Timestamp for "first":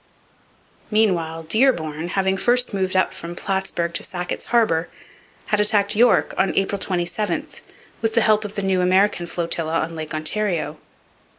2.35-2.73